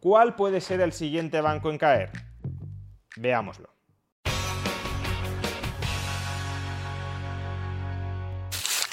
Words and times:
¿Cuál 0.00 0.36
puede 0.36 0.60
ser 0.60 0.80
el 0.80 0.92
siguiente 0.92 1.40
banco 1.40 1.70
en 1.70 1.78
caer? 1.78 2.12
Veámoslo. 3.16 3.68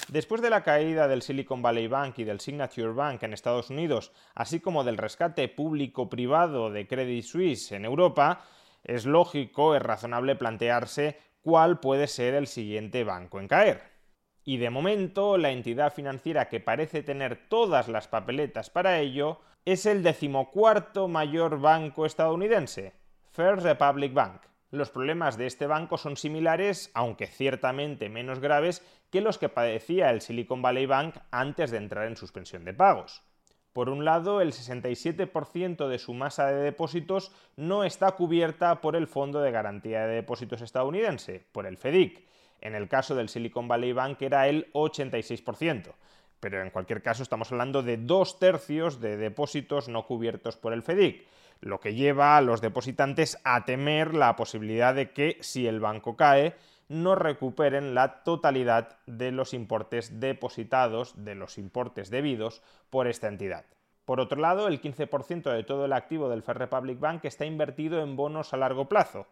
Después 0.07 0.41
de 0.41 0.49
la 0.49 0.63
caída 0.63 1.07
del 1.07 1.21
Silicon 1.21 1.61
Valley 1.61 1.87
Bank 1.87 2.17
y 2.17 2.23
del 2.23 2.39
Signature 2.39 2.93
Bank 2.93 3.21
en 3.21 3.33
Estados 3.33 3.69
Unidos, 3.69 4.13
así 4.33 4.59
como 4.59 4.83
del 4.83 4.97
rescate 4.97 5.47
público-privado 5.47 6.71
de 6.71 6.87
Credit 6.87 7.23
Suisse 7.23 7.73
en 7.73 7.85
Europa, 7.85 8.43
es 8.83 9.05
lógico, 9.05 9.75
es 9.75 9.83
razonable 9.83 10.35
plantearse 10.35 11.19
cuál 11.43 11.79
puede 11.79 12.07
ser 12.07 12.33
el 12.33 12.47
siguiente 12.47 13.03
banco 13.03 13.39
en 13.39 13.47
caer. 13.47 13.83
Y 14.43 14.57
de 14.57 14.71
momento, 14.71 15.37
la 15.37 15.51
entidad 15.51 15.93
financiera 15.93 16.49
que 16.49 16.59
parece 16.59 17.03
tener 17.03 17.47
todas 17.47 17.89
las 17.89 18.07
papeletas 18.07 18.71
para 18.71 18.99
ello 18.99 19.41
es 19.65 19.87
el 19.87 20.03
decimocuarto 20.03 21.07
mayor 21.07 21.59
banco 21.59 22.05
estadounidense, 22.05 22.93
First 23.31 23.63
Republic 23.63 24.13
Bank. 24.13 24.43
Los 24.69 24.91
problemas 24.91 25.37
de 25.37 25.47
este 25.47 25.65
banco 25.65 25.97
son 25.97 26.17
similares, 26.17 26.91
aunque 26.93 27.25
ciertamente 27.25 28.07
menos 28.07 28.39
graves, 28.39 28.85
que 29.09 29.21
los 29.21 29.39
que 29.39 29.49
padecía 29.49 30.11
el 30.11 30.21
Silicon 30.21 30.61
Valley 30.61 30.85
Bank 30.85 31.15
antes 31.31 31.71
de 31.71 31.77
entrar 31.77 32.05
en 32.07 32.15
suspensión 32.15 32.63
de 32.63 32.75
pagos. 32.75 33.23
Por 33.73 33.89
un 33.89 34.05
lado, 34.05 34.39
el 34.39 34.53
67% 34.53 35.87
de 35.87 35.97
su 35.97 36.13
masa 36.13 36.45
de 36.45 36.61
depósitos 36.61 37.31
no 37.55 37.83
está 37.83 38.11
cubierta 38.11 38.81
por 38.81 38.95
el 38.95 39.07
Fondo 39.07 39.41
de 39.41 39.51
Garantía 39.51 40.05
de 40.05 40.15
Depósitos 40.15 40.61
estadounidense, 40.61 41.43
por 41.51 41.65
el 41.65 41.77
FEDIC. 41.77 42.23
En 42.61 42.75
el 42.75 42.87
caso 42.87 43.15
del 43.15 43.29
Silicon 43.29 43.67
Valley 43.67 43.93
Bank 43.93 44.21
era 44.21 44.47
el 44.47 44.71
86%, 44.73 45.93
pero 46.39 46.61
en 46.61 46.69
cualquier 46.69 47.01
caso 47.01 47.23
estamos 47.23 47.51
hablando 47.51 47.83
de 47.83 47.97
dos 47.97 48.39
tercios 48.39 48.99
de 48.99 49.17
depósitos 49.17 49.87
no 49.87 50.05
cubiertos 50.05 50.57
por 50.57 50.73
el 50.73 50.83
FEDIC 50.83 51.25
lo 51.61 51.79
que 51.79 51.95
lleva 51.95 52.37
a 52.37 52.41
los 52.41 52.61
depositantes 52.61 53.39
a 53.43 53.65
temer 53.65 54.13
la 54.13 54.35
posibilidad 54.35 54.93
de 54.93 55.11
que, 55.11 55.37
si 55.41 55.67
el 55.67 55.79
banco 55.79 56.15
cae, 56.15 56.55
no 56.87 57.15
recuperen 57.15 57.95
la 57.95 58.23
totalidad 58.23 58.99
de 59.07 59.31
los 59.31 59.53
importes 59.53 60.19
depositados, 60.19 61.23
de 61.23 61.35
los 61.35 61.57
importes 61.57 62.09
debidos 62.09 62.61
por 62.89 63.07
esta 63.07 63.27
entidad. 63.27 63.65
Por 64.05 64.19
otro 64.19 64.39
lado, 64.39 64.67
el 64.67 64.81
15% 64.81 65.51
de 65.51 65.63
todo 65.63 65.85
el 65.85 65.93
activo 65.93 66.29
del 66.29 66.43
First 66.43 66.59
Republic 66.59 66.99
Bank 66.99 67.25
está 67.25 67.45
invertido 67.45 68.01
en 68.03 68.15
bonos 68.15 68.53
a 68.53 68.57
largo 68.57 68.87
plazo, 68.87 69.25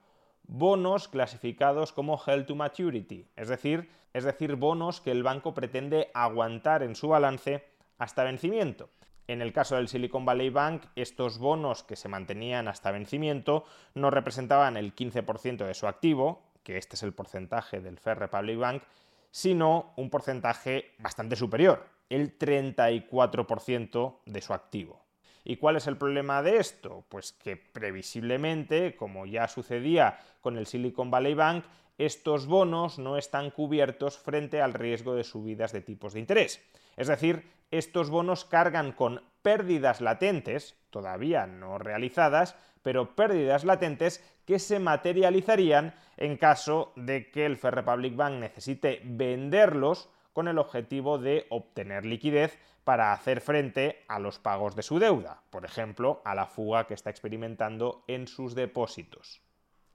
bonos 0.44 1.08
clasificados 1.08 1.91
como 1.91 2.22
held 2.25 2.45
to 2.45 2.55
maturity, 2.55 3.27
es 3.36 3.47
decir, 3.47 3.89
es 4.13 4.23
decir, 4.23 4.55
bonos 4.55 5.02
que 5.02 5.11
el 5.11 5.23
banco 5.23 5.53
pretende 5.53 6.11
aguantar 6.13 6.83
en 6.83 6.95
su 6.95 7.08
balance 7.08 7.66
hasta 7.97 8.23
vencimiento. 8.23 8.89
En 9.27 9.41
el 9.41 9.53
caso 9.53 9.75
del 9.75 9.88
Silicon 9.88 10.25
Valley 10.25 10.50
Bank, 10.50 10.85
estos 10.95 11.39
bonos 11.39 11.83
que 11.83 11.95
se 11.95 12.09
mantenían 12.09 12.67
hasta 12.67 12.91
vencimiento 12.91 13.63
no 13.94 14.09
representaban 14.09 14.75
el 14.75 14.94
15% 14.94 15.66
de 15.66 15.73
su 15.73 15.88
activo, 15.88 16.44
que 16.63 16.78
este 16.78 16.95
es 16.95 17.03
el 17.03 17.13
porcentaje 17.13 17.79
del 17.79 18.00
Fair 18.00 18.19
Republic 18.19 18.59
Bank, 18.59 18.84
sino 19.31 19.94
un 19.95 20.09
porcentaje 20.09 20.91
bastante 21.00 21.35
superior, 21.35 21.88
el 22.09 22.38
34% 22.38 24.19
de 24.25 24.41
su 24.41 24.53
activo. 24.53 25.03
¿Y 25.44 25.58
cuál 25.58 25.76
es 25.76 25.88
el 25.88 25.98
problema 25.98 26.42
de 26.42 26.58
esto? 26.58 27.06
Pues 27.09 27.34
que 27.34 27.58
previsiblemente, 27.58 28.96
como 28.96 29.26
ya 29.26 29.48
sucedía 29.48 30.20
con 30.42 30.58
el 30.58 30.68
Silicon 30.68 31.12
Valley 31.12 31.34
Bank, 31.34 31.66
estos 31.98 32.48
bonos 32.48 32.98
no 32.98 33.18
están 33.18 33.52
cubiertos 33.52 34.18
frente 34.18 34.62
al 34.62 34.74
riesgo 34.74 35.16
de 35.16 35.24
subidas 35.24 35.72
de 35.72 35.81
tipos 35.81 36.14
de 36.14 36.22
interés. 36.22 36.64
Es 36.96 37.08
decir, 37.08 37.44
estos 37.72 38.09
bonos 38.09 38.46
cargan 38.46 38.92
con 38.92 39.22
pérdidas 39.42 40.00
latentes, 40.00 40.78
todavía 40.90 41.46
no 41.46 41.78
realizadas, 41.78 42.56
pero 42.81 43.16
pérdidas 43.16 43.64
latentes 43.64 44.24
que 44.46 44.60
se 44.60 44.80
materializarían 44.80 45.96
en 46.18 46.38
caso 46.38 46.94
de 46.96 47.31
que 47.31 47.46
el 47.46 47.58
Fair 47.58 47.75
Republic 47.75 48.16
Bank 48.16 48.36
necesite 48.36 49.02
venderlos 49.04 50.10
con 50.33 50.47
el 50.47 50.57
objetivo 50.57 51.17
de 51.17 51.45
obtener 51.49 52.05
liquidez 52.05 52.59
para 52.83 53.13
hacer 53.13 53.39
frente 53.39 54.03
a 54.07 54.19
los 54.19 54.39
pagos 54.39 54.75
de 54.75 54.83
su 54.83 54.99
deuda, 54.99 55.44
por 55.49 55.63
ejemplo, 55.63 56.21
a 56.25 56.35
la 56.35 56.47
fuga 56.47 56.85
que 56.85 56.95
está 56.95 57.09
experimentando 57.09 58.03
en 58.07 58.27
sus 58.27 58.55
depósitos. 58.55 59.41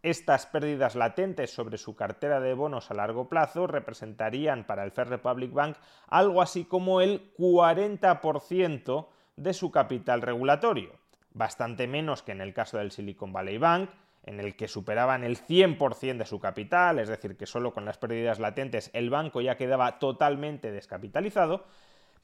Estas 0.02 0.46
pérdidas 0.46 0.94
latentes 0.94 1.52
sobre 1.52 1.76
su 1.76 1.96
cartera 1.96 2.40
de 2.40 2.54
bonos 2.54 2.90
a 2.90 2.94
largo 2.94 3.28
plazo 3.28 3.66
representarían 3.66 4.64
para 4.64 4.84
el 4.84 4.92
First 4.92 5.10
Republic 5.10 5.52
Bank 5.52 5.76
algo 6.06 6.40
así 6.40 6.64
como 6.64 7.00
el 7.00 7.34
40% 7.34 9.08
de 9.36 9.52
su 9.52 9.72
capital 9.72 10.22
regulatorio, 10.22 10.92
bastante 11.30 11.88
menos 11.88 12.22
que 12.22 12.32
en 12.32 12.40
el 12.40 12.54
caso 12.54 12.78
del 12.78 12.92
Silicon 12.92 13.32
Valley 13.32 13.58
Bank, 13.58 13.90
en 14.28 14.40
el 14.40 14.56
que 14.56 14.68
superaban 14.68 15.24
el 15.24 15.38
100% 15.38 16.18
de 16.18 16.26
su 16.26 16.38
capital, 16.38 16.98
es 16.98 17.08
decir, 17.08 17.36
que 17.36 17.46
solo 17.46 17.72
con 17.72 17.86
las 17.86 17.96
pérdidas 17.96 18.38
latentes 18.38 18.90
el 18.92 19.08
banco 19.08 19.40
ya 19.40 19.56
quedaba 19.56 19.98
totalmente 19.98 20.70
descapitalizado, 20.70 21.64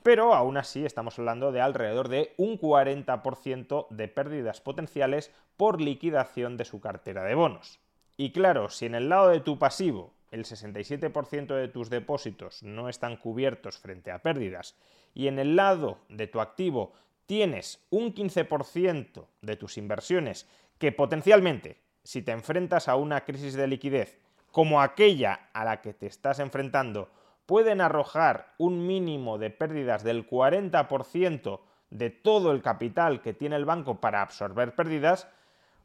pero 0.02 0.34
aún 0.34 0.58
así 0.58 0.84
estamos 0.84 1.18
hablando 1.18 1.50
de 1.50 1.62
alrededor 1.62 2.08
de 2.08 2.34
un 2.36 2.58
40% 2.60 3.88
de 3.88 4.08
pérdidas 4.08 4.60
potenciales 4.60 5.32
por 5.56 5.80
liquidación 5.80 6.58
de 6.58 6.66
su 6.66 6.78
cartera 6.78 7.24
de 7.24 7.34
bonos. 7.34 7.80
Y 8.18 8.30
claro, 8.32 8.68
si 8.68 8.84
en 8.84 8.94
el 8.94 9.08
lado 9.08 9.30
de 9.30 9.40
tu 9.40 9.58
pasivo 9.58 10.12
el 10.30 10.44
67% 10.44 11.54
de 11.54 11.68
tus 11.68 11.88
depósitos 11.88 12.62
no 12.62 12.90
están 12.90 13.16
cubiertos 13.16 13.78
frente 13.78 14.10
a 14.10 14.18
pérdidas 14.18 14.76
y 15.14 15.28
en 15.28 15.38
el 15.38 15.56
lado 15.56 15.98
de 16.10 16.26
tu 16.26 16.40
activo 16.40 16.92
tienes 17.24 17.82
un 17.88 18.14
15% 18.14 19.26
de 19.40 19.56
tus 19.56 19.78
inversiones 19.78 20.46
que 20.78 20.92
potencialmente, 20.92 21.83
si 22.04 22.22
te 22.22 22.32
enfrentas 22.32 22.88
a 22.88 22.96
una 22.96 23.24
crisis 23.24 23.54
de 23.54 23.66
liquidez 23.66 24.18
como 24.52 24.80
aquella 24.80 25.48
a 25.52 25.64
la 25.64 25.80
que 25.80 25.94
te 25.94 26.06
estás 26.06 26.38
enfrentando, 26.38 27.10
pueden 27.44 27.80
arrojar 27.80 28.54
un 28.56 28.86
mínimo 28.86 29.36
de 29.36 29.50
pérdidas 29.50 30.04
del 30.04 30.28
40% 30.28 31.60
de 31.90 32.10
todo 32.10 32.52
el 32.52 32.62
capital 32.62 33.20
que 33.20 33.32
tiene 33.32 33.56
el 33.56 33.64
banco 33.64 34.00
para 34.00 34.22
absorber 34.22 34.76
pérdidas, 34.76 35.26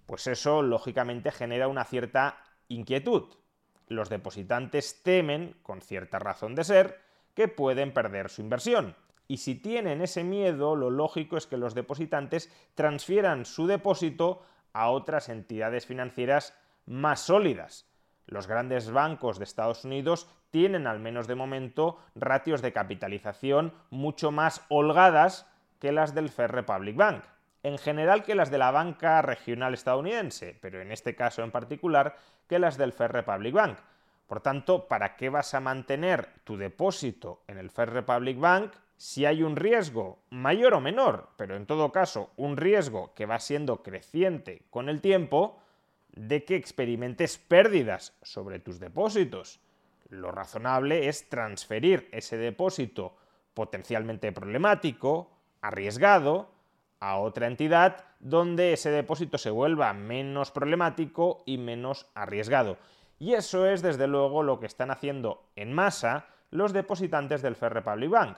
pues 0.05 0.27
eso 0.27 0.61
lógicamente 0.61 1.31
genera 1.31 1.67
una 1.67 1.83
cierta 1.83 2.37
inquietud. 2.67 3.33
Los 3.87 4.09
depositantes 4.09 5.01
temen, 5.01 5.55
con 5.63 5.81
cierta 5.81 6.19
razón 6.19 6.53
de 6.53 6.63
ser, 6.63 6.99
que 7.33 7.47
pueden 7.47 7.93
perder 7.93 8.29
su 8.29 8.41
inversión. 8.41 8.95
Y 9.27 9.37
si 9.37 9.55
tienen 9.55 10.01
ese 10.01 10.23
miedo, 10.23 10.75
lo 10.75 10.89
lógico 10.89 11.37
es 11.37 11.47
que 11.47 11.57
los 11.57 11.75
depositantes 11.75 12.51
transfieran 12.75 13.45
su 13.45 13.67
depósito 13.67 14.43
a 14.79 14.91
otras 14.91 15.27
entidades 15.27 15.85
financieras 15.85 16.57
más 16.85 17.19
sólidas. 17.19 17.85
Los 18.27 18.47
grandes 18.47 18.91
bancos 18.91 19.37
de 19.37 19.43
Estados 19.43 19.83
Unidos 19.83 20.29
tienen, 20.51 20.87
al 20.87 20.99
menos 20.99 21.27
de 21.27 21.35
momento, 21.35 21.97
ratios 22.15 22.61
de 22.61 22.71
capitalización 22.71 23.73
mucho 23.89 24.31
más 24.31 24.65
holgadas 24.69 25.51
que 25.79 25.91
las 25.91 26.15
del 26.15 26.29
Fair 26.29 26.53
Republic 26.53 26.95
Bank. 26.95 27.25
En 27.61 27.77
general 27.77 28.23
que 28.23 28.35
las 28.35 28.51
de 28.51 28.57
la 28.57 28.71
banca 28.71 29.21
regional 29.21 29.73
estadounidense, 29.73 30.57
pero 30.61 30.79
en 30.79 30.93
este 30.93 31.13
caso 31.13 31.43
en 31.43 31.51
particular 31.51 32.15
que 32.47 32.57
las 32.57 32.77
del 32.77 32.93
Fair 32.93 33.11
Republic 33.11 33.53
Bank. 33.53 33.79
Por 34.27 34.39
tanto, 34.39 34.87
¿para 34.87 35.17
qué 35.17 35.27
vas 35.27 35.53
a 35.55 35.59
mantener 35.59 36.29
tu 36.45 36.55
depósito 36.55 37.43
en 37.47 37.57
el 37.57 37.69
Fair 37.69 37.89
Republic 37.89 38.39
Bank 38.39 38.71
si 38.99 39.25
hay 39.25 39.43
un 39.43 39.55
riesgo 39.55 40.19
mayor 40.29 40.73
o 40.73 40.81
menor, 40.81 41.29
pero 41.37 41.55
en 41.55 41.65
todo 41.65 41.93
caso 41.93 42.31
un 42.35 42.57
riesgo 42.57 43.13
que 43.15 43.25
va 43.25 43.39
siendo 43.39 43.81
creciente 43.81 44.63
con 44.69 44.89
el 44.89 44.99
tiempo, 44.99 45.57
de 46.11 46.43
que 46.43 46.57
experimentes 46.57 47.37
pérdidas 47.37 48.13
sobre 48.23 48.59
tus 48.59 48.77
depósitos? 48.81 49.61
Lo 50.09 50.31
razonable 50.31 51.07
es 51.07 51.29
transferir 51.29 52.09
ese 52.11 52.35
depósito 52.35 53.15
potencialmente 53.53 54.33
problemático, 54.33 55.31
arriesgado, 55.61 56.51
a 56.99 57.19
otra 57.19 57.47
entidad 57.47 58.03
donde 58.19 58.73
ese 58.73 58.91
depósito 58.91 59.37
se 59.37 59.49
vuelva 59.49 59.93
menos 59.93 60.51
problemático 60.51 61.41
y 61.45 61.57
menos 61.57 62.09
arriesgado. 62.15 62.77
Y 63.17 63.35
eso 63.35 63.65
es 63.65 63.81
desde 63.81 64.07
luego 64.07 64.43
lo 64.43 64.59
que 64.59 64.65
están 64.65 64.91
haciendo 64.91 65.45
en 65.55 65.71
masa 65.71 66.25
los 66.51 66.73
depositantes 66.73 67.41
del 67.41 67.55
Fair 67.55 67.73
Republic 67.73 68.09
Bank. 68.09 68.37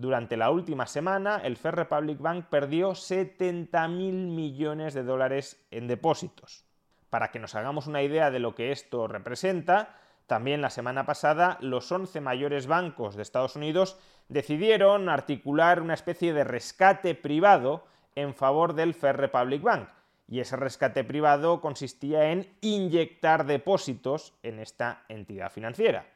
Durante 0.00 0.38
la 0.38 0.50
última 0.50 0.86
semana, 0.86 1.42
el 1.44 1.58
First 1.58 1.76
Republic 1.76 2.18
Bank 2.20 2.46
perdió 2.48 2.92
70.000 2.92 3.88
millones 3.88 4.94
de 4.94 5.02
dólares 5.02 5.62
en 5.70 5.88
depósitos. 5.88 6.64
Para 7.10 7.30
que 7.30 7.38
nos 7.38 7.54
hagamos 7.54 7.86
una 7.86 8.02
idea 8.02 8.30
de 8.30 8.38
lo 8.38 8.54
que 8.54 8.72
esto 8.72 9.08
representa, 9.08 9.98
también 10.26 10.62
la 10.62 10.70
semana 10.70 11.04
pasada 11.04 11.58
los 11.60 11.92
11 11.92 12.18
mayores 12.22 12.66
bancos 12.66 13.14
de 13.14 13.20
Estados 13.20 13.56
Unidos 13.56 13.98
decidieron 14.30 15.10
articular 15.10 15.82
una 15.82 15.92
especie 15.92 16.32
de 16.32 16.44
rescate 16.44 17.14
privado 17.14 17.84
en 18.14 18.32
favor 18.32 18.72
del 18.72 18.94
First 18.94 19.20
Republic 19.20 19.60
Bank. 19.60 19.90
Y 20.28 20.40
ese 20.40 20.56
rescate 20.56 21.04
privado 21.04 21.60
consistía 21.60 22.32
en 22.32 22.48
inyectar 22.62 23.44
depósitos 23.44 24.32
en 24.42 24.60
esta 24.60 25.04
entidad 25.10 25.52
financiera. 25.52 26.06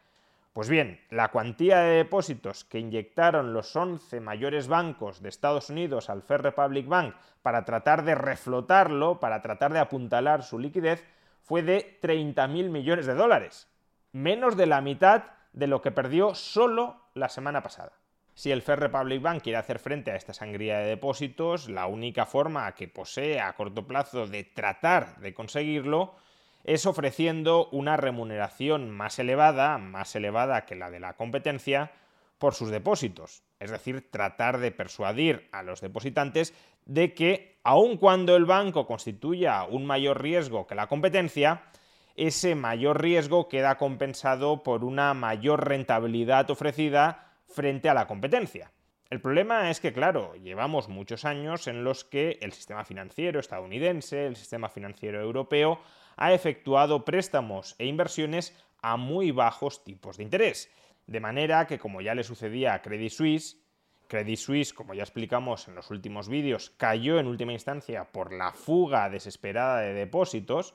Pues 0.55 0.69
bien, 0.69 1.01
la 1.11 1.33
cuantía 1.33 1.81
de 1.81 1.97
depósitos 1.97 2.62
que 2.62 2.79
inyectaron 2.79 3.53
los 3.53 3.75
11 3.75 4.21
mayores 4.21 4.69
bancos 4.69 5.21
de 5.21 5.29
Estados 5.29 5.69
Unidos 5.69 6.09
al 6.09 6.23
First 6.23 6.45
Republic 6.45 6.87
Bank 6.87 7.17
para 7.43 7.65
tratar 7.65 8.05
de 8.05 8.15
reflotarlo, 8.15 9.19
para 9.19 9.43
tratar 9.43 9.73
de 9.73 9.81
apuntalar 9.81 10.45
su 10.45 10.61
liquidez, 10.61 11.05
fue 11.43 11.65
de 11.65 11.99
30.000 12.01 12.71
millones 12.71 13.06
de 13.06 13.15
dólares 13.15 13.69
menos 14.12 14.56
de 14.56 14.67
la 14.67 14.81
mitad 14.81 15.25
de 15.53 15.67
lo 15.67 15.83
que 15.83 15.91
perdió 15.91 16.37
solo 16.37 17.09
la 17.15 17.29
semana 17.29 17.61
pasada. 17.65 17.91
Si 18.33 18.53
el 18.53 18.62
First 18.62 18.83
Republic 18.83 19.21
Bank 19.23 19.43
quiere 19.43 19.59
hacer 19.59 19.81
frente 19.81 20.12
a 20.12 20.17
esta 20.17 20.33
sangría 20.33 20.79
de 20.79 20.87
depósitos, 20.87 21.69
la 21.69 21.87
única 21.87 22.27
forma 22.27 22.73
que 22.77 22.87
posee 22.87 23.41
a 23.41 23.53
corto 23.55 23.89
plazo 23.89 24.29
de 24.29 24.45
tratar 24.45 25.17
de 25.17 25.35
conseguirlo 25.35 26.15
es 26.65 26.87
ofreciendo 26.87 27.69
una 27.71 27.97
remuneración 27.97 28.91
más 28.91 29.19
elevada, 29.19 29.79
más 29.79 30.17
elevada 30.17 30.65
que 30.65 30.75
la 30.75 30.91
de 30.91 31.01
la 31.01 31.15
competencia, 31.15 31.93
por 32.39 32.55
sus 32.55 32.71
depósitos. 32.71 33.43
Es 33.61 33.71
decir, 33.71 34.11
tratar 34.11 34.59
de 34.59 34.71
persuadir 34.71 35.49
a 35.53 35.63
los 35.63 35.81
depositantes 35.81 36.53
de 36.85 37.15
que, 37.15 37.61
aun 37.63 37.97
cuando 37.97 38.37
el 38.37 38.45
banco 38.45 38.87
constituya 38.87 39.65
un 39.65 39.87
mayor 39.87 40.21
riesgo 40.21 40.67
que 40.67 40.75
la 40.75 40.87
competencia, 40.87 41.63
ese 42.17 42.55
mayor 42.55 43.01
riesgo 43.01 43.49
queda 43.49 43.77
compensado 43.77 44.63
por 44.63 44.85
una 44.85 45.15
mayor 45.15 45.67
rentabilidad 45.67 46.51
ofrecida 46.51 47.33
frente 47.49 47.89
a 47.89 47.95
la 47.95 48.07
competencia. 48.07 48.73
El 49.11 49.21
problema 49.21 49.71
es 49.71 49.81
que, 49.81 49.93
claro, 49.93 50.35
llevamos 50.35 50.89
muchos 50.89 51.25
años 51.25 51.67
en 51.67 51.85
los 51.85 52.05
que 52.05 52.39
el 52.41 52.53
sistema 52.53 52.85
financiero 52.85 53.39
estadounidense, 53.39 54.27
el 54.27 54.37
sistema 54.37 54.69
financiero 54.69 55.21
europeo, 55.21 55.81
ha 56.17 56.33
efectuado 56.33 57.05
préstamos 57.05 57.75
e 57.79 57.87
inversiones 57.87 58.57
a 58.83 58.97
muy 58.97 59.31
bajos 59.31 59.85
tipos 59.85 60.17
de 60.17 60.25
interés. 60.25 60.71
De 61.07 61.21
manera 61.21 61.67
que, 61.67 61.79
como 61.79 62.01
ya 62.01 62.15
le 62.15 62.25
sucedía 62.25 62.75
a 62.75 62.83
Credit 62.83 63.11
Suisse, 63.11 63.59
Credit 64.09 64.39
Suisse, 64.39 64.73
como 64.73 64.95
ya 64.95 65.03
explicamos 65.03 65.69
en 65.69 65.75
los 65.75 65.91
últimos 65.91 66.29
vídeos, 66.29 66.71
cayó 66.77 67.19
en 67.19 67.27
última 67.27 67.53
instancia 67.53 68.13
por 68.13 68.33
la 68.33 68.53
fuga 68.53 69.09
desesperada 69.11 69.81
de 69.81 69.95
depósitos, 69.95 70.75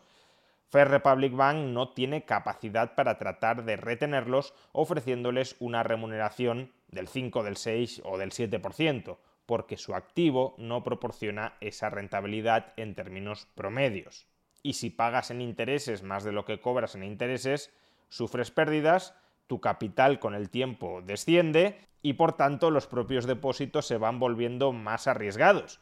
First 0.69 0.91
Republic 0.91 1.35
Bank 1.35 1.57
no 1.57 1.93
tiene 1.93 2.25
capacidad 2.25 2.93
para 2.93 3.17
tratar 3.17 3.65
de 3.65 3.75
retenerlos 3.75 4.53
ofreciéndoles 4.71 5.55
una 5.59 5.81
remuneración 5.81 6.71
del 6.89 7.07
5, 7.07 7.43
del 7.43 7.57
6 7.57 8.03
o 8.05 8.17
del 8.19 8.31
7%, 8.31 9.17
porque 9.47 9.77
su 9.77 9.95
activo 9.95 10.53
no 10.59 10.83
proporciona 10.83 11.55
esa 11.59 11.89
rentabilidad 11.89 12.73
en 12.77 12.93
términos 12.93 13.47
promedios. 13.55 14.27
Y 14.63 14.73
si 14.73 14.89
pagas 14.89 15.31
en 15.31 15.41
intereses 15.41 16.03
más 16.03 16.23
de 16.23 16.31
lo 16.31 16.45
que 16.45 16.59
cobras 16.59 16.95
en 16.95 17.03
intereses, 17.03 17.71
sufres 18.09 18.51
pérdidas, 18.51 19.15
tu 19.47 19.61
capital 19.61 20.19
con 20.19 20.35
el 20.35 20.49
tiempo 20.49 21.01
desciende 21.01 21.79
y 22.01 22.13
por 22.13 22.33
tanto 22.33 22.71
los 22.71 22.87
propios 22.87 23.25
depósitos 23.25 23.87
se 23.87 23.97
van 23.97 24.19
volviendo 24.19 24.71
más 24.71 25.07
arriesgados, 25.07 25.79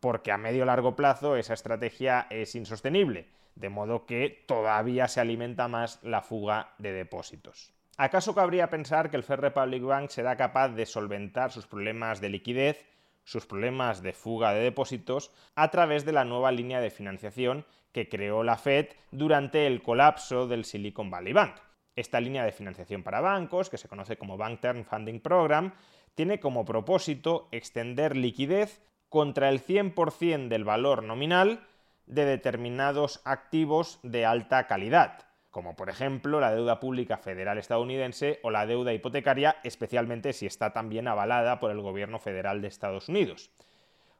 porque 0.00 0.32
a 0.32 0.38
medio 0.38 0.64
largo 0.64 0.96
plazo 0.96 1.36
esa 1.36 1.54
estrategia 1.54 2.26
es 2.30 2.54
insostenible 2.54 3.28
de 3.54 3.68
modo 3.68 4.06
que 4.06 4.44
todavía 4.46 5.08
se 5.08 5.20
alimenta 5.20 5.68
más 5.68 6.00
la 6.02 6.22
fuga 6.22 6.74
de 6.78 6.92
depósitos. 6.92 7.72
¿Acaso 7.96 8.34
cabría 8.34 8.70
pensar 8.70 9.10
que 9.10 9.16
el 9.16 9.22
First 9.22 9.42
Republic 9.42 9.82
Bank 9.82 10.10
será 10.10 10.36
capaz 10.36 10.70
de 10.70 10.86
solventar 10.86 11.52
sus 11.52 11.66
problemas 11.66 12.20
de 12.20 12.28
liquidez, 12.28 12.84
sus 13.24 13.46
problemas 13.46 14.02
de 14.02 14.12
fuga 14.12 14.52
de 14.52 14.62
depósitos, 14.62 15.30
a 15.54 15.70
través 15.70 16.04
de 16.04 16.12
la 16.12 16.24
nueva 16.24 16.52
línea 16.52 16.80
de 16.80 16.90
financiación 16.90 17.64
que 17.92 18.08
creó 18.08 18.42
la 18.42 18.56
Fed 18.56 18.88
durante 19.10 19.66
el 19.66 19.82
colapso 19.82 20.46
del 20.46 20.64
Silicon 20.64 21.10
Valley 21.10 21.32
Bank? 21.32 21.56
Esta 21.96 22.20
línea 22.20 22.44
de 22.44 22.52
financiación 22.52 23.02
para 23.02 23.20
bancos, 23.20 23.70
que 23.70 23.78
se 23.78 23.88
conoce 23.88 24.16
como 24.16 24.36
Bank 24.36 24.60
Term 24.60 24.84
Funding 24.84 25.20
Program, 25.20 25.74
tiene 26.14 26.40
como 26.40 26.64
propósito 26.64 27.48
extender 27.52 28.16
liquidez 28.16 28.82
contra 29.08 29.48
el 29.48 29.64
100% 29.64 30.48
del 30.48 30.64
valor 30.64 31.02
nominal 31.02 31.66
de 32.06 32.24
determinados 32.24 33.20
activos 33.24 34.00
de 34.02 34.26
alta 34.26 34.66
calidad, 34.66 35.26
como 35.54 35.76
por 35.76 35.88
ejemplo 35.88 36.40
la 36.40 36.52
deuda 36.52 36.80
pública 36.80 37.16
federal 37.16 37.58
estadounidense 37.58 38.40
o 38.42 38.50
la 38.50 38.66
deuda 38.66 38.92
hipotecaria, 38.92 39.54
especialmente 39.62 40.32
si 40.32 40.46
está 40.46 40.72
también 40.72 41.06
avalada 41.06 41.60
por 41.60 41.70
el 41.70 41.80
gobierno 41.80 42.18
federal 42.18 42.60
de 42.60 42.66
Estados 42.66 43.08
Unidos. 43.08 43.52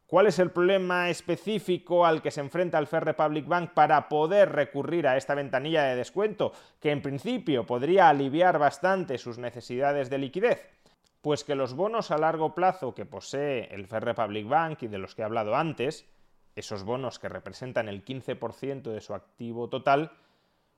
¿Cuál 0.07 0.29
es 0.29 0.39
el 0.39 0.53
problema 0.53 1.11
específico 1.11 2.07
al 2.07 2.23
que 2.23 2.31
se 2.31 2.41
enfrenta 2.41 2.79
el 2.79 2.87
First 2.87 3.07
Republic 3.07 3.49
Bank 3.49 3.73
para 3.75 4.09
poder 4.09 4.53
recurrir 4.53 5.09
a 5.09 5.17
esta 5.17 5.35
ventanilla 5.35 5.83
de 5.83 5.97
descuento, 5.97 6.53
que 6.79 6.93
en 6.93 7.03
principio 7.03 7.67
podría 7.67 8.11
aliviar 8.11 8.61
bastante 8.61 9.19
sus 9.19 9.37
necesidades 9.37 10.11
de 10.11 10.19
liquidez? 10.19 10.71
Pues 11.21 11.43
que 11.43 11.57
los 11.57 11.75
bonos 11.75 12.13
a 12.13 12.19
largo 12.19 12.55
plazo 12.55 12.95
que 12.95 13.07
posee 13.07 13.75
el 13.75 13.89
First 13.89 14.05
Republic 14.05 14.47
Bank 14.47 14.85
y 14.85 14.87
de 14.87 14.99
los 14.99 15.17
que 15.17 15.23
he 15.23 15.25
hablado 15.25 15.57
antes, 15.57 16.07
esos 16.55 16.85
bonos 16.85 17.19
que 17.19 17.29
representan 17.29 17.89
el 17.89 18.05
15% 18.05 18.83
de 18.83 19.01
su 19.01 19.15
activo 19.15 19.69
total, 19.69 20.13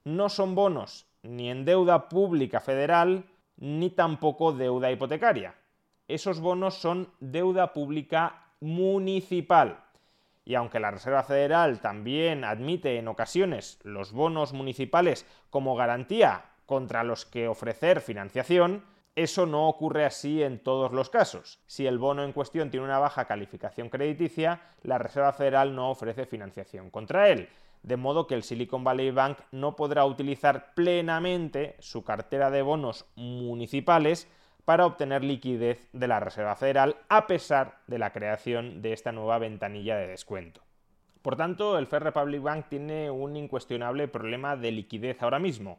no 0.07 0.29
son 0.29 0.55
bonos 0.55 1.09
ni 1.25 1.51
en 1.51 1.65
deuda 1.65 2.09
pública 2.09 2.61
federal 2.61 3.25
ni 3.57 3.91
tampoco 3.91 4.53
deuda 4.53 4.93
hipotecaria. 4.93 5.57
Esos 6.07 6.39
bonos 6.39 6.75
son 6.75 7.11
deuda 7.19 7.73
pública 7.73 8.53
municipal. 8.61 9.83
Y 10.45 10.55
aunque 10.55 10.79
la 10.79 10.93
Reserva 10.93 11.25
Federal 11.25 11.81
también 11.81 12.45
admite 12.45 12.99
en 12.99 13.09
ocasiones 13.09 13.81
los 13.83 14.13
bonos 14.13 14.53
municipales 14.53 15.27
como 15.51 15.75
garantía 15.75 16.45
contra 16.67 17.03
los 17.03 17.27
que 17.27 17.49
ofrecer 17.49 18.01
financiación, 18.01 18.85
eso 19.17 19.45
no 19.45 19.69
ocurre 19.69 20.05
así 20.05 20.41
en 20.41 20.61
todos 20.61 20.93
los 20.93 21.11
casos. 21.11 21.59
Si 21.67 21.85
el 21.85 21.99
bono 21.99 22.23
en 22.23 22.33
cuestión 22.33 22.71
tiene 22.71 22.87
una 22.87 23.01
baja 23.01 23.25
calificación 23.25 23.89
crediticia, 23.89 24.61
la 24.85 24.99
Reserva 24.99 25.33
Federal 25.33 25.75
no 25.75 25.91
ofrece 25.91 26.27
financiación 26.27 26.91
contra 26.91 27.29
él, 27.29 27.49
de 27.87 27.97
modo 27.97 28.27
que 28.27 28.35
el 28.35 28.43
Silicon 28.43 28.85
Valley 28.85 29.13
Bank 29.13 29.39
no 29.53 29.77
podrá 29.77 30.05
utilizar 30.05 30.75
plenamente 30.75 31.77
su 31.79 32.05
cartera 32.05 32.51
de 32.51 32.61
bonos 32.61 33.07
municipales 33.15 34.29
para 34.65 34.85
obtener 34.85 35.23
liquidez 35.23 35.89
de 35.93 36.09
la 36.09 36.19
Reserva 36.19 36.57
Federal 36.57 36.97
a 37.09 37.29
pesar 37.29 37.79
de 37.87 37.99
la 37.99 38.13
creación 38.13 38.83
de 38.83 38.93
esta 38.93 39.13
nueva 39.13 39.39
ventanilla 39.39 39.97
de 39.97 40.09
descuento. 40.09 40.63
Por 41.23 41.37
tanto, 41.37 41.79
el 41.79 41.87
First 41.87 42.05
Republic 42.05 42.43
Bank 42.43 42.67
tiene 42.69 43.09
un 43.11 43.37
incuestionable 43.37 44.09
problema 44.09 44.57
de 44.57 44.73
liquidez 44.73 45.23
ahora 45.23 45.39
mismo. 45.39 45.79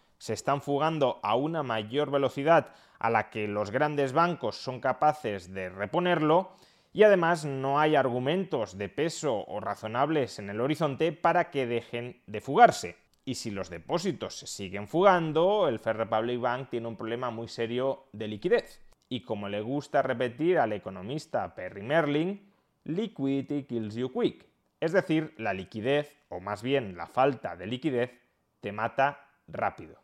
se 0.21 0.33
están 0.33 0.61
fugando 0.61 1.19
a 1.23 1.35
una 1.35 1.63
mayor 1.63 2.11
velocidad 2.11 2.75
a 2.99 3.09
la 3.09 3.31
que 3.31 3.47
los 3.47 3.71
grandes 3.71 4.13
bancos 4.13 4.55
son 4.55 4.79
capaces 4.79 5.51
de 5.51 5.69
reponerlo 5.69 6.51
y 6.93 7.01
además 7.01 7.43
no 7.43 7.79
hay 7.79 7.95
argumentos 7.95 8.77
de 8.77 8.87
peso 8.87 9.43
o 9.47 9.59
razonables 9.59 10.37
en 10.37 10.51
el 10.51 10.61
horizonte 10.61 11.11
para 11.11 11.49
que 11.49 11.65
dejen 11.65 12.21
de 12.27 12.39
fugarse. 12.39 12.97
Y 13.25 13.33
si 13.33 13.49
los 13.49 13.71
depósitos 13.71 14.37
se 14.37 14.45
siguen 14.45 14.87
fugando, 14.87 15.67
el 15.67 15.79
Fair 15.79 15.97
Republic 15.97 16.39
Bank 16.39 16.69
tiene 16.69 16.87
un 16.87 16.97
problema 16.97 17.31
muy 17.31 17.47
serio 17.47 18.05
de 18.11 18.27
liquidez. 18.27 18.79
Y 19.09 19.23
como 19.23 19.49
le 19.49 19.61
gusta 19.61 20.03
repetir 20.03 20.59
al 20.59 20.73
economista 20.73 21.55
Perry 21.55 21.81
Merlin, 21.81 22.47
liquidity 22.83 23.63
kills 23.63 23.95
you 23.95 24.13
quick. 24.13 24.45
Es 24.79 24.91
decir, 24.91 25.33
la 25.39 25.55
liquidez, 25.55 26.15
o 26.29 26.39
más 26.39 26.61
bien 26.61 26.95
la 26.95 27.07
falta 27.07 27.55
de 27.55 27.65
liquidez, 27.65 28.11
te 28.59 28.71
mata 28.71 29.25
rápido. 29.47 30.00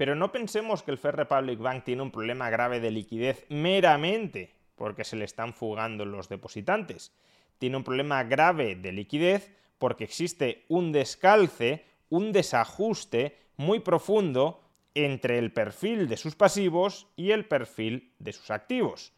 Pero 0.00 0.14
no 0.14 0.32
pensemos 0.32 0.82
que 0.82 0.92
el 0.92 0.96
Fair 0.96 1.14
Republic 1.14 1.58
Bank 1.58 1.84
tiene 1.84 2.00
un 2.00 2.10
problema 2.10 2.48
grave 2.48 2.80
de 2.80 2.90
liquidez 2.90 3.44
meramente 3.50 4.50
porque 4.74 5.04
se 5.04 5.14
le 5.14 5.26
están 5.26 5.52
fugando 5.52 6.06
los 6.06 6.30
depositantes. 6.30 7.12
Tiene 7.58 7.76
un 7.76 7.84
problema 7.84 8.24
grave 8.24 8.76
de 8.76 8.92
liquidez 8.92 9.54
porque 9.78 10.04
existe 10.04 10.64
un 10.68 10.90
descalce, 10.90 11.84
un 12.08 12.32
desajuste 12.32 13.36
muy 13.58 13.80
profundo 13.80 14.62
entre 14.94 15.38
el 15.38 15.52
perfil 15.52 16.08
de 16.08 16.16
sus 16.16 16.34
pasivos 16.34 17.06
y 17.14 17.32
el 17.32 17.44
perfil 17.44 18.14
de 18.18 18.32
sus 18.32 18.50
activos. 18.50 19.12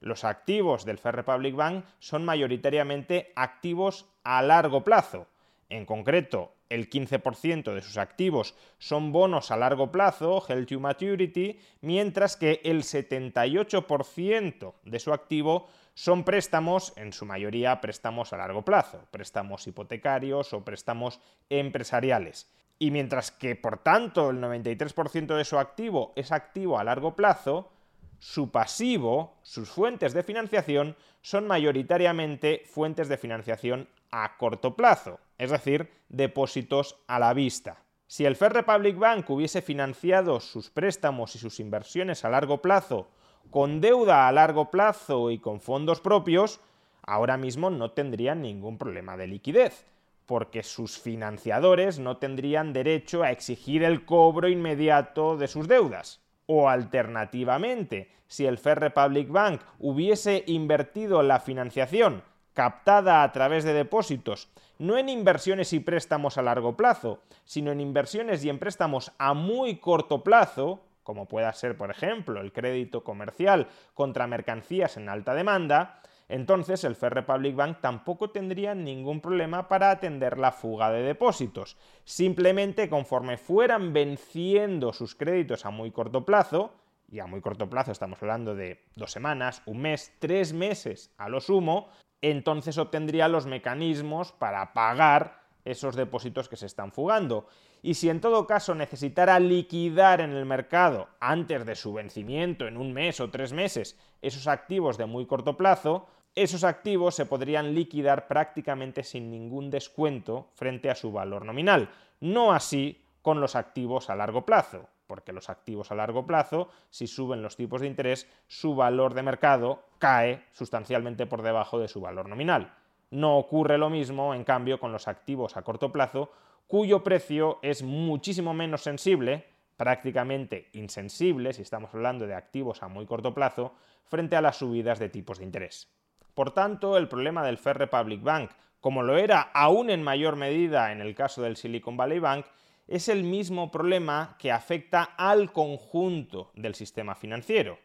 Los 0.00 0.22
activos 0.22 0.84
del 0.84 0.98
Fair 0.98 1.16
Republic 1.16 1.54
Bank 1.54 1.86
son 1.98 2.26
mayoritariamente 2.26 3.32
activos 3.36 4.04
a 4.22 4.42
largo 4.42 4.84
plazo. 4.84 5.28
En 5.70 5.86
concreto, 5.86 6.55
el 6.68 6.90
15% 6.90 7.74
de 7.74 7.82
sus 7.82 7.96
activos 7.96 8.54
son 8.78 9.12
bonos 9.12 9.50
a 9.50 9.56
largo 9.56 9.92
plazo, 9.92 10.44
held 10.48 10.68
to 10.68 10.80
maturity, 10.80 11.58
mientras 11.80 12.36
que 12.36 12.60
el 12.64 12.82
78% 12.82 14.74
de 14.84 14.98
su 14.98 15.12
activo 15.12 15.68
son 15.94 16.24
préstamos, 16.24 16.92
en 16.96 17.12
su 17.12 17.24
mayoría 17.24 17.80
préstamos 17.80 18.32
a 18.32 18.36
largo 18.36 18.64
plazo, 18.64 19.06
préstamos 19.10 19.66
hipotecarios 19.66 20.52
o 20.52 20.64
préstamos 20.64 21.20
empresariales. 21.48 22.50
Y 22.78 22.90
mientras 22.90 23.30
que, 23.30 23.56
por 23.56 23.78
tanto, 23.78 24.30
el 24.30 24.38
93% 24.38 25.36
de 25.36 25.44
su 25.44 25.58
activo 25.58 26.12
es 26.14 26.32
activo 26.32 26.78
a 26.78 26.84
largo 26.84 27.16
plazo, 27.16 27.72
su 28.18 28.50
pasivo, 28.50 29.38
sus 29.42 29.70
fuentes 29.70 30.12
de 30.12 30.22
financiación, 30.22 30.96
son 31.22 31.46
mayoritariamente 31.46 32.62
fuentes 32.66 33.08
de 33.08 33.16
financiación 33.16 33.88
a 34.10 34.36
corto 34.36 34.76
plazo, 34.76 35.18
es 35.38 35.50
decir, 35.50 35.90
depósitos 36.08 36.98
a 37.06 37.18
la 37.18 37.32
vista. 37.34 37.82
Si 38.06 38.24
el 38.24 38.36
Fair 38.36 38.52
Republic 38.52 38.96
Bank 38.96 39.28
hubiese 39.30 39.62
financiado 39.62 40.40
sus 40.40 40.70
préstamos 40.70 41.34
y 41.34 41.38
sus 41.38 41.58
inversiones 41.58 42.24
a 42.24 42.30
largo 42.30 42.62
plazo 42.62 43.08
con 43.50 43.80
deuda 43.80 44.28
a 44.28 44.32
largo 44.32 44.70
plazo 44.70 45.30
y 45.30 45.38
con 45.38 45.60
fondos 45.60 46.00
propios, 46.00 46.60
ahora 47.02 47.36
mismo 47.36 47.70
no 47.70 47.92
tendrían 47.92 48.42
ningún 48.42 48.78
problema 48.78 49.16
de 49.16 49.26
liquidez, 49.26 49.86
porque 50.26 50.62
sus 50.62 50.98
financiadores 50.98 51.98
no 51.98 52.16
tendrían 52.16 52.72
derecho 52.72 53.22
a 53.22 53.30
exigir 53.30 53.82
el 53.84 54.04
cobro 54.04 54.48
inmediato 54.48 55.36
de 55.36 55.48
sus 55.48 55.68
deudas. 55.68 56.20
O 56.46 56.68
alternativamente, 56.68 58.10
si 58.26 58.46
el 58.46 58.58
Fair 58.58 58.80
Republic 58.80 59.30
Bank 59.30 59.60
hubiese 59.78 60.44
invertido 60.46 61.22
la 61.22 61.40
financiación 61.40 62.22
captada 62.54 63.22
a 63.22 63.32
través 63.32 63.64
de 63.64 63.74
depósitos, 63.74 64.48
no 64.78 64.98
en 64.98 65.08
inversiones 65.08 65.72
y 65.72 65.80
préstamos 65.80 66.38
a 66.38 66.42
largo 66.42 66.76
plazo, 66.76 67.22
sino 67.44 67.72
en 67.72 67.80
inversiones 67.80 68.44
y 68.44 68.48
en 68.48 68.58
préstamos 68.58 69.12
a 69.18 69.34
muy 69.34 69.76
corto 69.76 70.22
plazo, 70.22 70.80
como 71.02 71.26
pueda 71.26 71.52
ser, 71.52 71.76
por 71.76 71.90
ejemplo, 71.90 72.40
el 72.40 72.52
crédito 72.52 73.04
comercial 73.04 73.68
contra 73.94 74.26
mercancías 74.26 74.96
en 74.96 75.08
alta 75.08 75.34
demanda, 75.34 76.00
entonces 76.28 76.82
el 76.82 76.96
Fair 76.96 77.14
Republic 77.14 77.54
Bank 77.54 77.78
tampoco 77.80 78.30
tendría 78.30 78.74
ningún 78.74 79.20
problema 79.20 79.68
para 79.68 79.90
atender 79.90 80.38
la 80.38 80.50
fuga 80.50 80.90
de 80.90 81.02
depósitos. 81.02 81.76
Simplemente 82.04 82.88
conforme 82.88 83.36
fueran 83.36 83.92
venciendo 83.92 84.92
sus 84.92 85.14
créditos 85.14 85.64
a 85.64 85.70
muy 85.70 85.92
corto 85.92 86.24
plazo, 86.24 86.72
y 87.08 87.20
a 87.20 87.26
muy 87.26 87.40
corto 87.40 87.70
plazo 87.70 87.92
estamos 87.92 88.20
hablando 88.20 88.54
de 88.54 88.82
dos 88.96 89.12
semanas, 89.12 89.62
un 89.66 89.80
mes, 89.80 90.12
tres 90.18 90.52
meses 90.52 91.12
a 91.18 91.28
lo 91.28 91.40
sumo, 91.40 91.88
entonces 92.30 92.78
obtendría 92.78 93.28
los 93.28 93.46
mecanismos 93.46 94.32
para 94.32 94.72
pagar 94.72 95.40
esos 95.64 95.96
depósitos 95.96 96.48
que 96.48 96.56
se 96.56 96.66
están 96.66 96.92
fugando. 96.92 97.46
Y 97.82 97.94
si 97.94 98.08
en 98.08 98.20
todo 98.20 98.46
caso 98.46 98.74
necesitara 98.74 99.38
liquidar 99.38 100.20
en 100.20 100.30
el 100.32 100.46
mercado 100.46 101.08
antes 101.20 101.66
de 101.66 101.74
su 101.74 101.92
vencimiento, 101.92 102.66
en 102.66 102.76
un 102.76 102.92
mes 102.92 103.20
o 103.20 103.30
tres 103.30 103.52
meses, 103.52 103.98
esos 104.22 104.46
activos 104.46 104.96
de 104.96 105.06
muy 105.06 105.26
corto 105.26 105.56
plazo, 105.56 106.06
esos 106.34 106.64
activos 106.64 107.14
se 107.14 107.26
podrían 107.26 107.74
liquidar 107.74 108.28
prácticamente 108.28 109.02
sin 109.02 109.30
ningún 109.30 109.70
descuento 109.70 110.50
frente 110.54 110.90
a 110.90 110.94
su 110.94 111.12
valor 111.12 111.44
nominal. 111.44 111.90
No 112.20 112.52
así 112.52 113.02
con 113.22 113.40
los 113.40 113.56
activos 113.56 114.10
a 114.10 114.16
largo 114.16 114.44
plazo, 114.46 114.88
porque 115.06 115.32
los 115.32 115.50
activos 115.50 115.90
a 115.90 115.94
largo 115.94 116.26
plazo, 116.26 116.68
si 116.90 117.06
suben 117.06 117.42
los 117.42 117.56
tipos 117.56 117.80
de 117.80 117.86
interés, 117.86 118.28
su 118.46 118.74
valor 118.74 119.14
de 119.14 119.22
mercado 119.22 119.82
cae 119.98 120.44
sustancialmente 120.52 121.26
por 121.26 121.42
debajo 121.42 121.78
de 121.78 121.88
su 121.88 122.00
valor 122.00 122.28
nominal. 122.28 122.74
No 123.10 123.36
ocurre 123.38 123.78
lo 123.78 123.90
mismo, 123.90 124.34
en 124.34 124.44
cambio, 124.44 124.80
con 124.80 124.92
los 124.92 125.08
activos 125.08 125.56
a 125.56 125.62
corto 125.62 125.92
plazo, 125.92 126.30
cuyo 126.66 127.04
precio 127.04 127.58
es 127.62 127.82
muchísimo 127.82 128.52
menos 128.52 128.82
sensible, 128.82 129.46
prácticamente 129.76 130.70
insensible, 130.72 131.52
si 131.52 131.62
estamos 131.62 131.94
hablando 131.94 132.26
de 132.26 132.34
activos 132.34 132.82
a 132.82 132.88
muy 132.88 133.06
corto 133.06 133.34
plazo, 133.34 133.74
frente 134.04 134.36
a 134.36 134.40
las 134.40 134.56
subidas 134.56 134.98
de 134.98 135.08
tipos 135.08 135.38
de 135.38 135.44
interés. 135.44 135.88
Por 136.34 136.50
tanto, 136.50 136.96
el 136.96 137.08
problema 137.08 137.44
del 137.44 137.58
Fair 137.58 137.78
Republic 137.78 138.22
Bank, 138.22 138.50
como 138.80 139.02
lo 139.02 139.16
era 139.16 139.40
aún 139.40 139.90
en 139.90 140.02
mayor 140.02 140.36
medida 140.36 140.92
en 140.92 141.00
el 141.00 141.14
caso 141.14 141.42
del 141.42 141.56
Silicon 141.56 141.96
Valley 141.96 142.18
Bank, 142.18 142.46
es 142.88 143.08
el 143.08 143.24
mismo 143.24 143.70
problema 143.70 144.36
que 144.38 144.52
afecta 144.52 145.02
al 145.02 145.52
conjunto 145.52 146.52
del 146.54 146.74
sistema 146.74 147.14
financiero. 147.14 147.78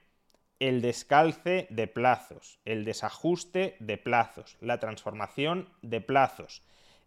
El 0.60 0.82
descalce 0.82 1.68
de 1.72 1.88
plazos, 1.88 2.60
el 2.66 2.86
desajuste 2.86 3.78
de 3.80 3.98
plazos, 3.98 4.58
la 4.62 4.80
transformación 4.80 5.70
de 5.82 6.02
plazos, 6.02 6.62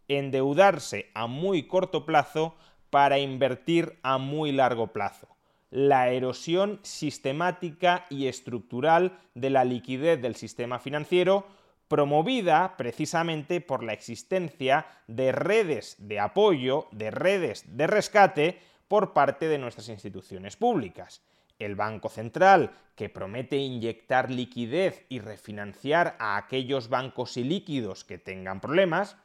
endeudarse 0.09 1.11
a 1.15 1.29
muy 1.29 1.69
corto 1.69 2.05
plazo 2.05 2.57
para 2.91 3.19
invertir 3.19 3.99
a 4.03 4.19
muy 4.19 4.51
largo 4.51 4.89
plazo, 4.89 5.29
la 5.71 6.11
erosión 6.11 6.81
sistemática 6.83 8.07
y 8.11 8.27
estructural 8.27 9.19
de 9.35 9.51
la 9.51 9.65
liquidez 9.65 10.21
del 10.21 10.35
sistema 10.35 10.79
financiero 10.79 11.47
promovida 11.88 12.76
precisamente 12.76 13.61
por 13.61 13.83
la 13.83 13.93
existencia 13.93 14.87
de 15.07 15.33
redes 15.33 15.97
de 15.99 16.21
apoyo, 16.21 16.88
de 16.93 17.11
redes 17.11 17.76
de 17.76 17.87
rescate 17.87 18.59
por 18.88 19.12
parte 19.12 19.49
de 19.49 19.59
nuestras 19.59 19.88
instituciones 19.88 20.57
públicas. 20.57 21.23
El 21.59 21.76
Banco 21.76 22.09
Central, 22.09 22.73
que 22.97 23.09
promete 23.09 23.57
inyectar 23.57 24.31
liquidez 24.31 25.05
y 25.09 25.21
refinanciar 25.21 26.17
a 26.19 26.37
aquellos 26.37 26.88
bancos 26.88 27.37
ilíquidos 27.37 28.05
que 28.05 28.19
tengan 28.19 28.61
problemas, 28.61 29.17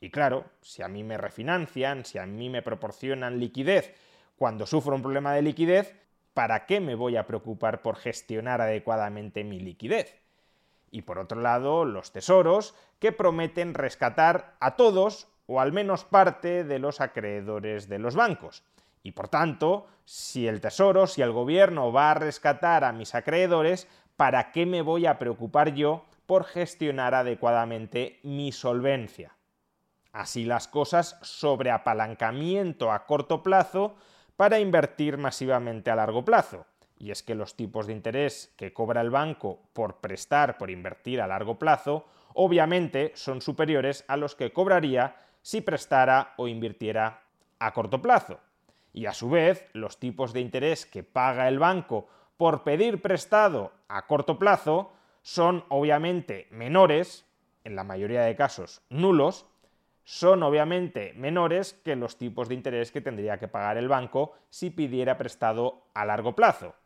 y 0.00 0.10
claro, 0.10 0.44
si 0.62 0.82
a 0.82 0.88
mí 0.88 1.04
me 1.04 1.16
refinancian, 1.16 2.04
si 2.04 2.18
a 2.18 2.26
mí 2.26 2.50
me 2.50 2.62
proporcionan 2.62 3.38
liquidez 3.38 3.94
cuando 4.36 4.66
sufro 4.66 4.96
un 4.96 5.02
problema 5.02 5.32
de 5.34 5.42
liquidez, 5.42 5.94
¿para 6.34 6.66
qué 6.66 6.80
me 6.80 6.96
voy 6.96 7.16
a 7.16 7.26
preocupar 7.26 7.82
por 7.82 7.96
gestionar 7.96 8.60
adecuadamente 8.60 9.44
mi 9.44 9.60
liquidez? 9.60 10.21
Y 10.92 11.02
por 11.02 11.18
otro 11.18 11.40
lado 11.40 11.84
los 11.84 12.12
tesoros, 12.12 12.76
que 13.00 13.10
prometen 13.10 13.74
rescatar 13.74 14.54
a 14.60 14.76
todos 14.76 15.26
o 15.46 15.60
al 15.60 15.72
menos 15.72 16.04
parte 16.04 16.62
de 16.62 16.78
los 16.78 17.00
acreedores 17.00 17.88
de 17.88 17.98
los 17.98 18.14
bancos. 18.14 18.62
Y 19.02 19.12
por 19.12 19.28
tanto, 19.28 19.88
si 20.04 20.46
el 20.46 20.60
tesoro, 20.60 21.08
si 21.08 21.22
el 21.22 21.32
gobierno 21.32 21.92
va 21.92 22.12
a 22.12 22.14
rescatar 22.14 22.84
a 22.84 22.92
mis 22.92 23.16
acreedores, 23.16 23.88
¿para 24.16 24.52
qué 24.52 24.66
me 24.66 24.82
voy 24.82 25.06
a 25.06 25.18
preocupar 25.18 25.74
yo 25.74 26.04
por 26.26 26.44
gestionar 26.44 27.14
adecuadamente 27.14 28.20
mi 28.22 28.52
solvencia? 28.52 29.36
Así 30.12 30.44
las 30.44 30.68
cosas 30.68 31.18
sobre 31.22 31.70
apalancamiento 31.70 32.92
a 32.92 33.06
corto 33.06 33.42
plazo 33.42 33.96
para 34.36 34.60
invertir 34.60 35.16
masivamente 35.16 35.90
a 35.90 35.96
largo 35.96 36.24
plazo 36.24 36.66
y 37.02 37.10
es 37.10 37.24
que 37.24 37.34
los 37.34 37.56
tipos 37.56 37.88
de 37.88 37.94
interés 37.94 38.54
que 38.56 38.72
cobra 38.72 39.00
el 39.00 39.10
banco 39.10 39.58
por 39.72 39.96
prestar, 39.96 40.56
por 40.56 40.70
invertir 40.70 41.20
a 41.20 41.26
largo 41.26 41.58
plazo, 41.58 42.06
obviamente 42.34 43.10
son 43.16 43.42
superiores 43.42 44.04
a 44.06 44.16
los 44.16 44.36
que 44.36 44.52
cobraría 44.52 45.16
si 45.42 45.62
prestara 45.62 46.32
o 46.36 46.46
invirtiera 46.46 47.24
a 47.58 47.72
corto 47.72 48.00
plazo. 48.00 48.38
Y 48.92 49.06
a 49.06 49.14
su 49.14 49.28
vez, 49.30 49.68
los 49.72 49.98
tipos 49.98 50.32
de 50.32 50.42
interés 50.42 50.86
que 50.86 51.02
paga 51.02 51.48
el 51.48 51.58
banco 51.58 52.06
por 52.36 52.62
pedir 52.62 53.02
prestado 53.02 53.72
a 53.88 54.06
corto 54.06 54.38
plazo 54.38 54.92
son 55.22 55.64
obviamente 55.70 56.46
menores, 56.52 57.26
en 57.64 57.74
la 57.74 57.82
mayoría 57.82 58.22
de 58.22 58.36
casos 58.36 58.80
nulos, 58.90 59.46
son 60.04 60.44
obviamente 60.44 61.14
menores 61.16 61.74
que 61.84 61.96
los 61.96 62.16
tipos 62.16 62.48
de 62.48 62.54
interés 62.54 62.92
que 62.92 63.00
tendría 63.00 63.38
que 63.38 63.48
pagar 63.48 63.76
el 63.76 63.88
banco 63.88 64.34
si 64.50 64.70
pidiera 64.70 65.18
prestado 65.18 65.82
a 65.94 66.04
largo 66.04 66.36
plazo. 66.36 66.76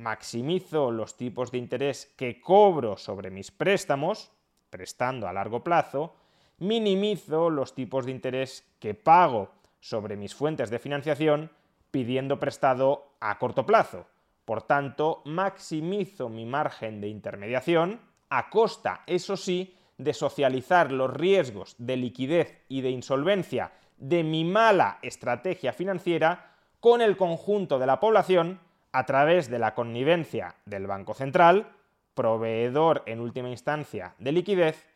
Maximizo 0.00 0.90
los 0.90 1.18
tipos 1.18 1.50
de 1.50 1.58
interés 1.58 2.10
que 2.16 2.40
cobro 2.40 2.96
sobre 2.96 3.30
mis 3.30 3.50
préstamos, 3.50 4.32
prestando 4.70 5.28
a 5.28 5.32
largo 5.34 5.62
plazo, 5.62 6.16
minimizo 6.56 7.50
los 7.50 7.74
tipos 7.74 8.06
de 8.06 8.12
interés 8.12 8.64
que 8.78 8.94
pago 8.94 9.50
sobre 9.78 10.16
mis 10.16 10.34
fuentes 10.34 10.70
de 10.70 10.78
financiación 10.78 11.50
pidiendo 11.90 12.40
prestado 12.40 13.12
a 13.20 13.38
corto 13.38 13.66
plazo. 13.66 14.06
Por 14.46 14.62
tanto, 14.62 15.20
maximizo 15.26 16.30
mi 16.30 16.46
margen 16.46 17.02
de 17.02 17.08
intermediación 17.08 18.00
a 18.30 18.48
costa, 18.48 19.02
eso 19.06 19.36
sí, 19.36 19.76
de 19.98 20.14
socializar 20.14 20.92
los 20.92 21.12
riesgos 21.12 21.74
de 21.76 21.98
liquidez 21.98 22.64
y 22.70 22.80
de 22.80 22.88
insolvencia 22.88 23.72
de 23.98 24.24
mi 24.24 24.44
mala 24.44 24.98
estrategia 25.02 25.74
financiera 25.74 26.54
con 26.80 27.02
el 27.02 27.18
conjunto 27.18 27.78
de 27.78 27.86
la 27.86 28.00
población 28.00 28.60
a 28.92 29.06
través 29.06 29.48
de 29.48 29.58
la 29.58 29.74
connivencia 29.74 30.56
del 30.64 30.86
Banco 30.86 31.14
Central, 31.14 31.68
proveedor 32.14 33.02
en 33.06 33.20
última 33.20 33.48
instancia 33.48 34.14
de 34.18 34.32
liquidez, 34.32 34.90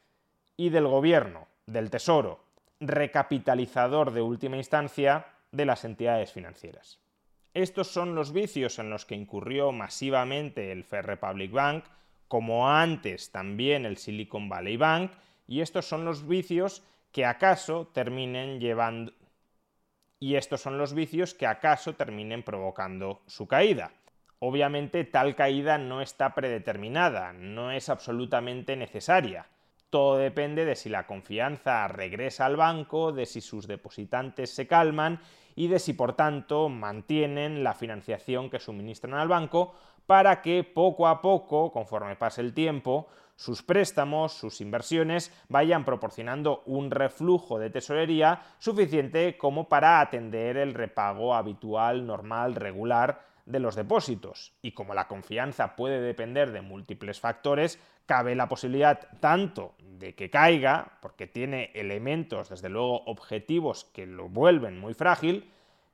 y 0.57 0.69
del 0.71 0.87
Gobierno, 0.87 1.49
del 1.67 1.91
Tesoro, 1.91 2.45
recapitalizador 2.81 4.13
de 4.13 4.23
última 4.23 4.57
instancia 4.57 5.27
de 5.51 5.67
las 5.67 5.85
entidades 5.85 6.33
financieras. 6.33 7.01
Estos 7.55 7.89
son 7.89 8.15
los 8.15 8.33
vicios 8.33 8.79
en 8.79 8.91
los 8.91 9.05
que 9.05 9.15
incurrió 9.15 9.73
masivamente 9.73 10.73
el 10.73 10.85
Fair 10.85 11.07
Republic 11.07 11.53
Bank, 11.53 11.85
como 12.29 12.69
antes 12.69 13.31
también 13.31 13.87
el 13.87 13.97
Silicon 13.97 14.49
Valley 14.49 14.77
Bank, 14.77 15.13
y 15.47 15.61
estos 15.61 15.87
son 15.87 16.05
los 16.05 16.27
vicios 16.27 16.83
que 17.13 17.25
acaso 17.25 17.89
terminen 17.93 18.59
llevando 18.59 19.13
y 20.25 20.37
estos 20.37 20.63
son 20.63 20.79
los 20.79 20.95
vicios 20.95 21.35
que 21.35 21.47
acaso 21.47 21.97
terminen 21.97 22.43
provocando 22.43 23.21
su 23.27 23.47
caída. 23.47 23.91
Obviamente 24.39 25.05
tal 25.05 25.35
caída 25.35 25.77
no 25.77 26.01
está 26.01 26.35
predeterminada, 26.35 27.35
no 27.35 27.71
es 27.71 27.91
absolutamente 27.91 28.75
necesaria. 28.75 29.45
Todo 29.91 30.17
depende 30.17 30.65
de 30.65 30.77
si 30.77 30.89
la 30.89 31.07
confianza 31.07 31.87
regresa 31.89 32.47
al 32.47 32.57
banco, 32.57 33.13
de 33.13 33.27
si 33.27 33.43
sus 33.43 33.67
depositantes 33.67 34.49
se 34.49 34.67
calman 34.67 35.21
y 35.57 35.69
de 35.69 35.79
si 35.79 35.93
por 35.93 36.15
tanto 36.15 36.71
mantienen 36.71 37.63
la 37.63 37.75
financiación 37.75 38.49
que 38.49 38.61
suministran 38.61 39.13
al 39.13 39.29
banco 39.29 39.75
para 40.07 40.41
que 40.41 40.65
poco 40.65 41.07
a 41.07 41.21
poco, 41.21 41.71
conforme 41.71 42.17
pase 42.17 42.41
el 42.41 42.55
tiempo, 42.55 43.09
sus 43.37 43.63
préstamos, 43.63 44.33
sus 44.33 44.61
inversiones 44.61 45.33
vayan 45.49 45.85
proporcionando 45.85 46.63
un 46.67 46.91
reflujo 46.91 47.59
de 47.59 47.71
tesorería 47.71 48.43
suficiente 48.59 49.37
como 49.37 49.69
para 49.69 50.01
atender 50.01 50.57
el 50.57 50.75
repago 50.75 51.35
habitual, 51.35 52.07
normal, 52.07 52.55
regular 52.55 53.27
de 53.47 53.59
los 53.59 53.75
depósitos. 53.75 54.55
Y 54.63 54.73
como 54.73 54.95
la 54.95 55.09
confianza 55.09 55.77
puede 55.77 56.01
depender 56.01 56.53
de 56.53 56.63
múltiples 56.63 57.21
factores, 57.21 57.79
cabe 58.07 58.35
la 58.35 58.49
posibilidad 58.49 59.09
tanto 59.21 59.75
de 59.79 60.15
que 60.15 60.31
caiga, 60.31 60.99
porque 61.01 61.27
tiene 61.27 61.71
elementos, 61.75 62.49
desde 62.49 62.69
luego, 62.69 63.05
objetivos 63.05 63.85
que 63.85 64.07
lo 64.07 64.29
vuelven 64.29 64.79
muy 64.79 64.95
frágil, 64.95 65.51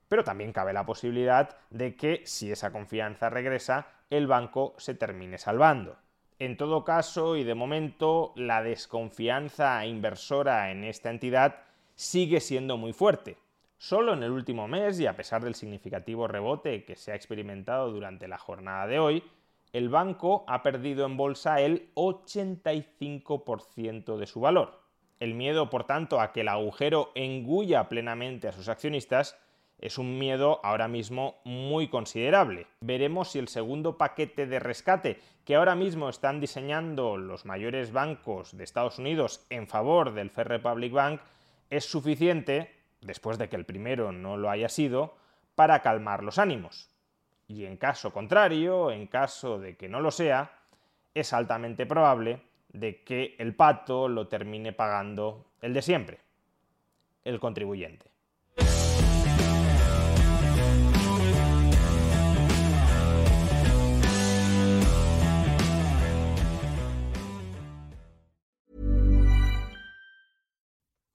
pero 0.07 0.23
también 0.23 0.51
cabe 0.51 0.73
la 0.73 0.85
posibilidad 0.85 1.57
de 1.69 1.95
que 1.95 2.21
si 2.25 2.51
esa 2.51 2.71
confianza 2.71 3.29
regresa, 3.29 3.87
el 4.09 4.27
banco 4.27 4.75
se 4.77 4.93
termine 4.93 5.37
salvando. 5.37 5.97
En 6.41 6.57
todo 6.57 6.83
caso, 6.83 7.35
y 7.35 7.43
de 7.43 7.53
momento, 7.53 8.33
la 8.35 8.63
desconfianza 8.63 9.85
inversora 9.85 10.71
en 10.71 10.83
esta 10.83 11.11
entidad 11.11 11.57
sigue 11.93 12.39
siendo 12.39 12.77
muy 12.77 12.93
fuerte. 12.93 13.37
Solo 13.77 14.13
en 14.13 14.23
el 14.23 14.31
último 14.31 14.67
mes, 14.67 14.99
y 14.99 15.05
a 15.05 15.15
pesar 15.15 15.43
del 15.43 15.53
significativo 15.53 16.27
rebote 16.27 16.83
que 16.83 16.95
se 16.95 17.11
ha 17.11 17.15
experimentado 17.15 17.91
durante 17.91 18.27
la 18.27 18.39
jornada 18.39 18.87
de 18.87 18.97
hoy, 18.97 19.23
el 19.71 19.89
banco 19.89 20.43
ha 20.47 20.63
perdido 20.63 21.05
en 21.05 21.15
bolsa 21.15 21.61
el 21.61 21.93
85% 21.93 24.17
de 24.17 24.25
su 24.25 24.39
valor. 24.39 24.81
El 25.19 25.35
miedo, 25.35 25.69
por 25.69 25.83
tanto, 25.83 26.19
a 26.19 26.31
que 26.31 26.41
el 26.41 26.47
agujero 26.47 27.11
engulla 27.13 27.87
plenamente 27.87 28.47
a 28.47 28.51
sus 28.51 28.67
accionistas 28.67 29.37
es 29.81 29.97
un 29.97 30.19
miedo 30.19 30.59
ahora 30.63 30.87
mismo 30.87 31.41
muy 31.43 31.87
considerable. 31.89 32.67
Veremos 32.81 33.31
si 33.31 33.39
el 33.39 33.47
segundo 33.47 33.97
paquete 33.97 34.45
de 34.45 34.59
rescate 34.59 35.19
que 35.43 35.55
ahora 35.55 35.75
mismo 35.75 36.07
están 36.07 36.39
diseñando 36.39 37.17
los 37.17 37.45
mayores 37.45 37.91
bancos 37.91 38.55
de 38.55 38.63
Estados 38.63 38.99
Unidos 38.99 39.45
en 39.49 39.67
favor 39.67 40.13
del 40.13 40.29
Fair 40.29 40.47
Republic 40.47 40.93
Bank 40.93 41.21
es 41.71 41.85
suficiente, 41.85 42.71
después 43.01 43.39
de 43.39 43.49
que 43.49 43.55
el 43.55 43.65
primero 43.65 44.11
no 44.11 44.37
lo 44.37 44.51
haya 44.51 44.69
sido, 44.69 45.15
para 45.55 45.81
calmar 45.81 46.23
los 46.23 46.37
ánimos. 46.37 46.89
Y 47.47 47.65
en 47.65 47.77
caso 47.77 48.13
contrario, 48.13 48.91
en 48.91 49.07
caso 49.07 49.59
de 49.59 49.75
que 49.75 49.89
no 49.89 49.99
lo 49.99 50.11
sea, 50.11 50.59
es 51.13 51.33
altamente 51.33 51.85
probable 51.85 52.41
de 52.71 53.03
que 53.03 53.35
el 53.39 53.55
pato 53.55 54.07
lo 54.07 54.27
termine 54.27 54.73
pagando 54.73 55.45
el 55.61 55.73
de 55.73 55.81
siempre, 55.81 56.19
el 57.23 57.39
contribuyente. 57.39 58.11